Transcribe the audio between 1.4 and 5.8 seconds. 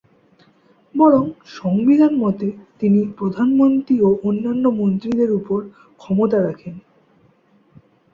সংবিধান মতে তিনি প্রধানমন্ত্রী ও অন্যান্য মন্ত্রীদের উপর